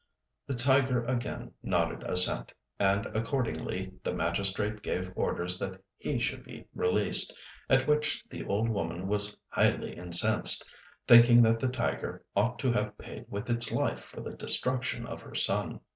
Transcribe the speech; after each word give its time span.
The 0.47 0.55
tiger 0.55 1.05
again 1.05 1.51
nodded 1.61 2.01
assent, 2.01 2.53
and 2.79 3.05
accordingly 3.15 3.91
the 4.03 4.11
magistrate 4.15 4.81
gave 4.81 5.11
orders 5.15 5.59
that 5.59 5.79
he 5.99 6.17
should 6.17 6.43
be 6.43 6.65
released, 6.73 7.37
at 7.69 7.85
which 7.87 8.23
the 8.27 8.43
old 8.45 8.67
woman 8.67 9.07
was 9.07 9.37
highly 9.49 9.95
incensed, 9.95 10.67
thinking 11.07 11.43
that 11.43 11.59
the 11.59 11.69
tiger 11.69 12.25
ought 12.35 12.57
to 12.61 12.71
have 12.71 12.97
paid 12.97 13.25
with 13.29 13.47
its 13.47 13.71
life 13.71 14.01
for 14.03 14.21
the 14.21 14.33
destruction 14.35 15.05
of 15.05 15.21
her 15.21 15.35
son. 15.35 15.81